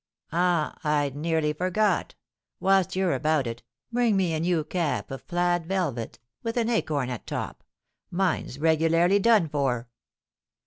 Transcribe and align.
"Ah, 0.31 0.79
I'd 0.83 1.15
nearly 1.15 1.53
forgot; 1.53 2.15
whilst 2.59 2.95
you're 2.95 3.13
about 3.13 3.45
it, 3.45 3.61
bring 3.91 4.17
me 4.17 4.33
a 4.33 4.39
new 4.39 4.63
cap, 4.63 5.11
of 5.11 5.27
plaid 5.27 5.67
velvet, 5.67 6.17
with 6.41 6.57
an 6.57 6.69
acorn 6.71 7.11
at 7.11 7.27
top; 7.27 7.63
mine's 8.09 8.57
regularly 8.57 9.19
done 9.19 9.47
for." 9.47 9.89